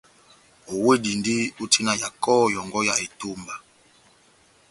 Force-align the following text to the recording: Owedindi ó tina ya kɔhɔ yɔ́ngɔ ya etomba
Owedindi 0.73 1.35
ó 1.61 1.65
tina 1.71 1.93
ya 2.01 2.09
kɔhɔ 2.23 2.45
yɔ́ngɔ 2.53 2.79
ya 2.87 2.93
etomba 3.05 3.55